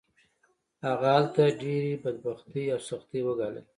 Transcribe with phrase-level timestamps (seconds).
[0.85, 3.61] هغه هلته ډېرې بدبختۍ او سختۍ وګاللې